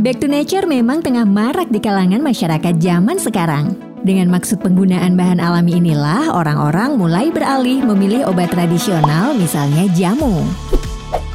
[0.00, 3.76] Back to nature memang tengah marak di kalangan masyarakat zaman sekarang.
[4.00, 10.40] Dengan maksud penggunaan bahan alami inilah orang-orang mulai beralih memilih obat tradisional misalnya jamu.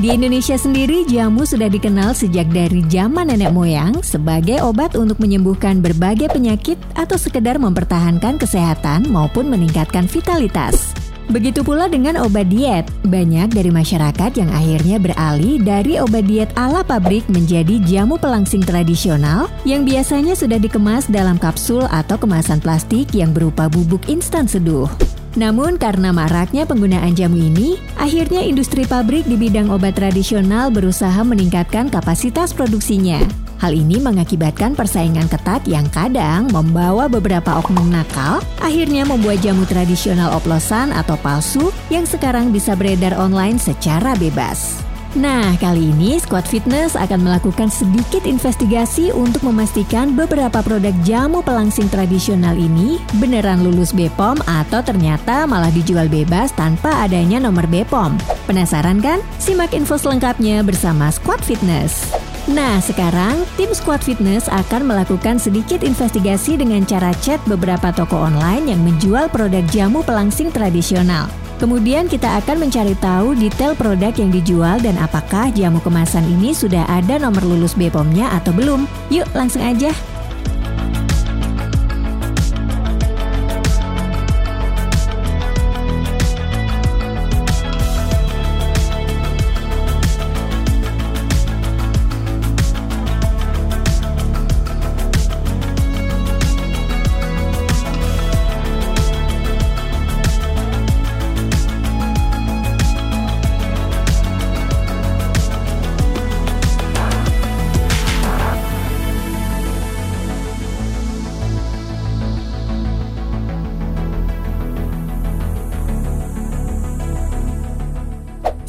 [0.00, 5.84] Di Indonesia sendiri, jamu sudah dikenal sejak dari zaman nenek moyang sebagai obat untuk menyembuhkan
[5.84, 11.03] berbagai penyakit atau sekedar mempertahankan kesehatan maupun meningkatkan vitalitas.
[11.32, 12.84] Begitu pula dengan obat diet.
[13.08, 19.48] Banyak dari masyarakat yang akhirnya beralih dari obat diet ala pabrik menjadi jamu pelangsing tradisional
[19.64, 24.88] yang biasanya sudah dikemas dalam kapsul atau kemasan plastik yang berupa bubuk instan seduh.
[25.34, 31.90] Namun karena maraknya penggunaan jamu ini, akhirnya industri pabrik di bidang obat tradisional berusaha meningkatkan
[31.90, 33.43] kapasitas produksinya.
[33.64, 40.36] Hal ini mengakibatkan persaingan ketat yang kadang membawa beberapa oknum nakal, akhirnya membuat jamu tradisional
[40.36, 44.84] oplosan atau palsu yang sekarang bisa beredar online secara bebas.
[45.16, 51.88] Nah, kali ini Squad Fitness akan melakukan sedikit investigasi untuk memastikan beberapa produk jamu pelangsing
[51.88, 58.20] tradisional ini beneran lulus BPOM atau ternyata malah dijual bebas tanpa adanya nomor BPOM.
[58.44, 59.24] Penasaran kan?
[59.40, 62.12] Simak info selengkapnya bersama Squad Fitness.
[62.44, 68.68] Nah, sekarang tim Squad Fitness akan melakukan sedikit investigasi dengan cara chat beberapa toko online
[68.68, 71.32] yang menjual produk jamu pelangsing tradisional.
[71.56, 76.84] Kemudian kita akan mencari tahu detail produk yang dijual dan apakah jamu kemasan ini sudah
[76.84, 78.84] ada nomor lulus BPOM-nya atau belum.
[79.08, 79.88] Yuk, langsung aja.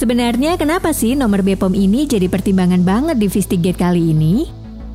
[0.00, 4.48] Sebenarnya kenapa sih nomor BPOM ini jadi pertimbangan banget di Vistigate kali ini?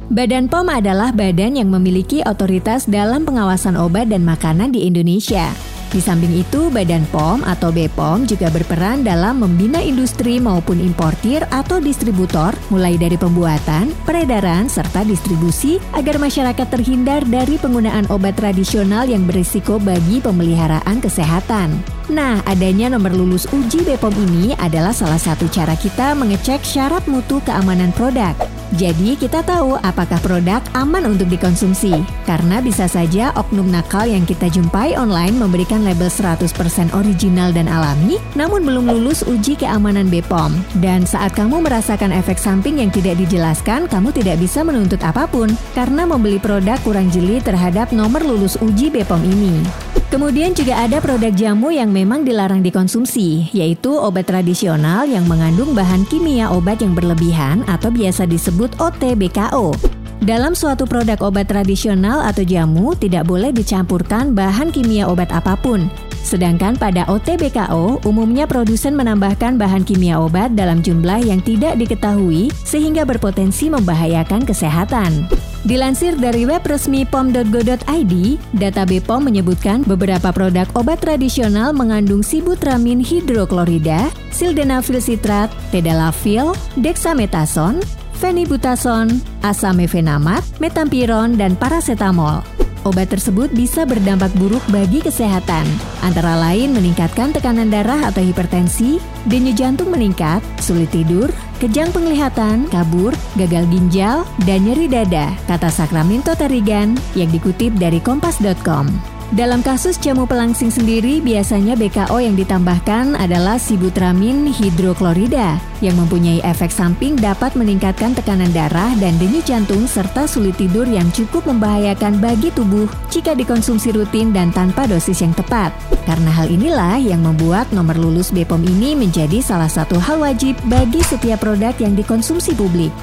[0.09, 5.53] Badan POM adalah badan yang memiliki otoritas dalam pengawasan obat dan makanan di Indonesia.
[5.93, 11.77] Di samping itu, Badan POM atau BPOM juga berperan dalam membina industri maupun importir atau
[11.77, 19.29] distributor, mulai dari pembuatan, peredaran, serta distribusi agar masyarakat terhindar dari penggunaan obat tradisional yang
[19.29, 21.77] berisiko bagi pemeliharaan kesehatan.
[22.05, 27.41] Nah, adanya nomor lulus uji BPOM ini adalah salah satu cara kita mengecek syarat mutu
[27.41, 28.37] keamanan produk.
[28.77, 32.05] Jadi, kita tahu apakah produk aman untuk dikonsumsi.
[32.29, 38.21] Karena bisa saja oknum nakal yang kita jumpai online memberikan label 100% original dan alami,
[38.37, 40.53] namun belum lulus uji keamanan BPOM.
[40.85, 45.49] Dan saat kamu merasakan efek samping yang tidak dijelaskan, kamu tidak bisa menuntut apa pun
[45.73, 49.84] karena membeli produk kurang jeli terhadap nomor lulus uji BPOM ini.
[50.13, 56.07] Kemudian juga ada produk jamu yang memang dilarang dikonsumsi, yaitu obat tradisional yang mengandung bahan
[56.07, 59.75] kimia obat yang berlebihan atau biasa disebut OTBKO.
[60.23, 65.91] Dalam suatu produk obat tradisional atau jamu tidak boleh dicampurkan bahan kimia obat apa pun.
[66.25, 73.05] Sedangkan pada OTBKO, umumnya produsen menambahkan bahan kimia obat dalam jumlah yang tidak diketahui sehingga
[73.05, 75.29] berpotensi membahayakan kesehatan.
[75.65, 78.13] Dilansir dari web resmi pom.go.id,
[78.53, 87.81] data BPOM menyebutkan beberapa produk obat tradisional mengandung sibutramin hidroklorida, sildenafil sitrat, tadalafil, dexamethasone,
[88.13, 89.09] fenibutason,
[89.41, 92.45] asamefenamat, metampiron, dan paracetamol.
[92.85, 95.65] Obat tersebut bisa berdampak buruk bagi kesehatan,
[96.05, 103.09] antara lain meningkatkan tekanan darah atau hipertensi, denyut jantung meningkat, sulit tidur, kejang penglihatan, kabur,
[103.41, 109.14] gagal ginjal, dan nyeri dada, kata Sacramento Tarigan yang dikutip dari kompas.com.
[109.33, 116.69] Dalam kasus jamu pelangsing sendiri, biasanya BKO yang ditambahkan adalah sibutramin hidroklorida yang mempunyai efek
[116.69, 122.53] samping dapat meningkatkan tekanan darah dan denyut jantung serta sulit tidur yang cukup membahayakan bagi
[122.53, 125.73] tubuh jika dikonsumsi rutin dan tanpa dosis yang tepat.
[126.05, 131.01] Karena hal inilah yang membuat nomor lulus BPOM ini menjadi salah satu hal wajib bagi
[131.01, 132.93] setiap produk yang dikonsumsi publik.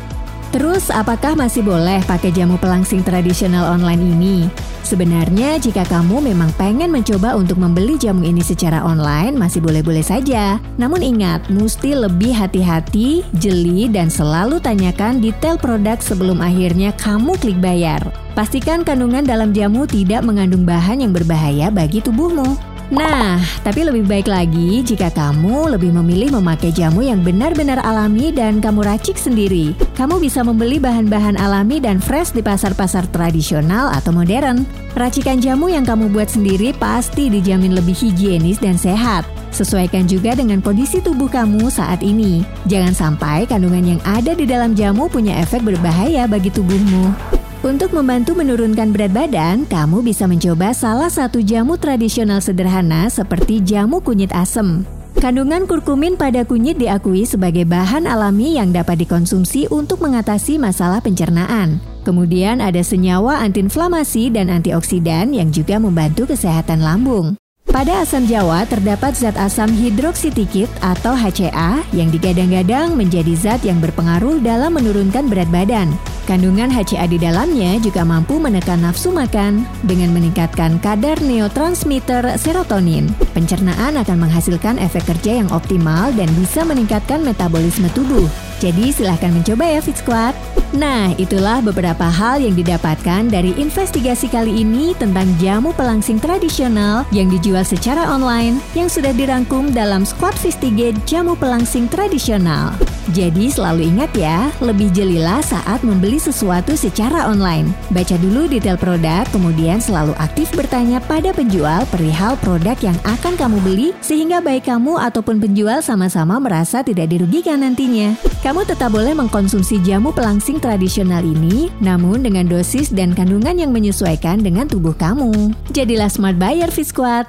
[0.52, 4.38] Terus, apakah masih boleh pakai jamu pelangsing tradisional online ini?
[4.84, 10.60] Sebenarnya, jika kamu memang pengen mencoba untuk membeli jamu ini secara online, masih boleh-boleh saja.
[10.76, 17.56] Namun ingat, mesti lebih hati-hati, jeli, dan selalu tanyakan detail produk sebelum akhirnya kamu klik
[17.56, 18.04] bayar.
[18.36, 22.71] Pastikan kandungan dalam jamu tidak mengandung bahan yang berbahaya bagi tubuhmu.
[22.92, 28.60] Nah, tapi lebih baik lagi jika kamu lebih memilih memakai jamu yang benar-benar alami dan
[28.60, 29.72] kamu racik sendiri.
[29.96, 34.68] Kamu bisa membeli bahan-bahan alami dan fresh di pasar-pasar tradisional atau modern.
[34.92, 39.24] Racikan jamu yang kamu buat sendiri pasti dijamin lebih higienis dan sehat.
[39.56, 42.44] Sesuaikan juga dengan kondisi tubuh kamu saat ini.
[42.68, 47.40] Jangan sampai kandungan yang ada di dalam jamu punya efek berbahaya bagi tubuhmu.
[47.62, 54.02] Untuk membantu menurunkan berat badan, kamu bisa mencoba salah satu jamu tradisional sederhana seperti jamu
[54.02, 54.82] kunyit asem.
[55.22, 61.78] Kandungan kurkumin pada kunyit diakui sebagai bahan alami yang dapat dikonsumsi untuk mengatasi masalah pencernaan.
[62.02, 67.38] Kemudian ada senyawa antiinflamasi dan antioksidan yang juga membantu kesehatan lambung.
[67.70, 74.42] Pada asam jawa terdapat zat asam hidroksitikit atau HCA yang digadang-gadang menjadi zat yang berpengaruh
[74.42, 75.94] dalam menurunkan berat badan.
[76.22, 83.10] Kandungan HCA di dalamnya juga mampu menekan nafsu makan dengan meningkatkan kadar neurotransmitter serotonin.
[83.34, 88.30] Pencernaan akan menghasilkan efek kerja yang optimal dan bisa meningkatkan metabolisme tubuh.
[88.62, 90.38] Jadi silahkan mencoba ya Fit Squad.
[90.78, 97.26] Nah, itulah beberapa hal yang didapatkan dari investigasi kali ini tentang jamu pelangsing tradisional yang
[97.26, 102.91] dijual secara online yang sudah dirangkum dalam Squad Fistigate Jamu Pelangsing Tradisional.
[103.12, 107.68] Jadi selalu ingat ya, lebih jelilah saat membeli sesuatu secara online.
[107.92, 113.60] Baca dulu detail produk, kemudian selalu aktif bertanya pada penjual perihal produk yang akan kamu
[113.60, 118.16] beli sehingga baik kamu ataupun penjual sama-sama merasa tidak dirugikan nantinya.
[118.40, 124.40] Kamu tetap boleh mengkonsumsi jamu pelangsing tradisional ini, namun dengan dosis dan kandungan yang menyesuaikan
[124.40, 125.52] dengan tubuh kamu.
[125.76, 127.28] Jadilah smart buyer Fisquad.